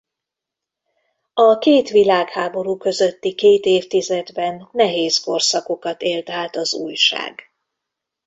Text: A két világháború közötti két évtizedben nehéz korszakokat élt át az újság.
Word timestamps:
A 1.33 1.57
két 1.57 1.89
világháború 1.89 2.77
közötti 2.77 3.35
két 3.35 3.65
évtizedben 3.65 4.69
nehéz 4.71 5.17
korszakokat 5.17 6.01
élt 6.01 6.29
át 6.29 6.55
az 6.55 6.73
újság. 6.73 7.41